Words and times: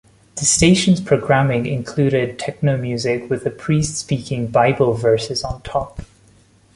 The 0.37 0.45
station's 0.45 0.99
programming 0.99 1.67
included 1.67 2.39
techno 2.39 2.75
music 2.75 3.29
with 3.29 3.45
a 3.45 3.51
priest 3.51 3.97
speaking 3.97 4.47
Bible 4.47 4.93
verses 4.93 5.43
on 5.43 5.61
top. 5.61 5.99